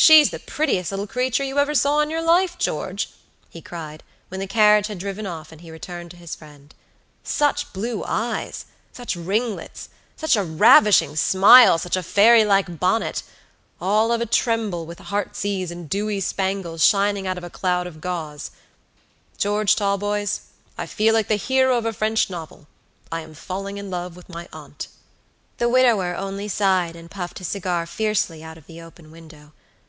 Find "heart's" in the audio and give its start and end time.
15.00-15.44